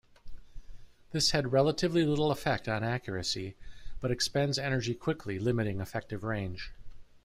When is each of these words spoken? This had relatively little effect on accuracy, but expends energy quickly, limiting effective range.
This 1.11 1.29
had 1.29 1.51
relatively 1.51 2.03
little 2.03 2.31
effect 2.31 2.67
on 2.67 2.83
accuracy, 2.83 3.55
but 3.99 4.09
expends 4.09 4.57
energy 4.57 4.95
quickly, 4.95 5.37
limiting 5.37 5.79
effective 5.79 6.23
range. 6.23 6.71